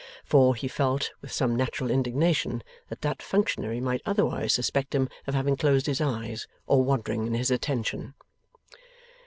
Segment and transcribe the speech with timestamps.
[0.25, 5.35] For, he felt, with some natural indignation, that that functionary might otherwise suspect him of
[5.35, 8.15] having closed his eyes, or wandered in his attention.